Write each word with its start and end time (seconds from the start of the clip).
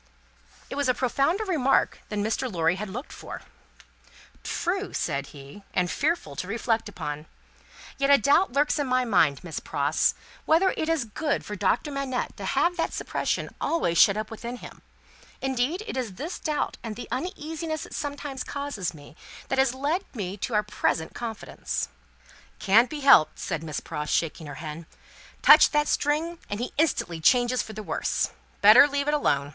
It 0.71 0.73
was 0.73 0.89
a 0.89 0.95
profounder 0.95 1.45
remark 1.45 1.99
than 2.09 2.23
Mr. 2.23 2.51
Lorry 2.51 2.77
had 2.77 2.89
looked 2.89 3.13
for. 3.13 3.43
"True," 4.43 4.93
said 4.93 5.27
he, 5.27 5.61
"and 5.75 5.91
fearful 5.91 6.35
to 6.37 6.47
reflect 6.47 6.89
upon. 6.89 7.27
Yet, 7.99 8.09
a 8.09 8.17
doubt 8.17 8.51
lurks 8.51 8.79
in 8.79 8.87
my 8.87 9.05
mind, 9.05 9.43
Miss 9.43 9.59
Pross, 9.59 10.15
whether 10.45 10.73
it 10.75 10.89
is 10.89 11.05
good 11.05 11.45
for 11.45 11.55
Doctor 11.55 11.91
Manette 11.91 12.35
to 12.37 12.45
have 12.45 12.77
that 12.77 12.93
suppression 12.93 13.49
always 13.61 13.99
shut 13.99 14.17
up 14.17 14.31
within 14.31 14.55
him. 14.55 14.81
Indeed, 15.39 15.83
it 15.85 15.95
is 15.95 16.15
this 16.15 16.39
doubt 16.39 16.77
and 16.81 16.95
the 16.95 17.07
uneasiness 17.11 17.85
it 17.85 17.93
sometimes 17.93 18.43
causes 18.43 18.95
me 18.95 19.15
that 19.49 19.59
has 19.59 19.75
led 19.75 20.03
me 20.15 20.35
to 20.37 20.55
our 20.55 20.63
present 20.63 21.13
confidence." 21.13 21.89
"Can't 22.57 22.89
be 22.89 23.01
helped," 23.01 23.37
said 23.37 23.61
Miss 23.61 23.79
Pross, 23.79 24.09
shaking 24.09 24.47
her 24.47 24.55
head. 24.55 24.87
"Touch 25.43 25.69
that 25.69 25.87
string, 25.87 26.39
and 26.49 26.59
he 26.59 26.73
instantly 26.79 27.21
changes 27.21 27.61
for 27.61 27.73
the 27.73 27.83
worse. 27.83 28.31
Better 28.61 28.87
leave 28.87 29.07
it 29.07 29.13
alone. 29.13 29.49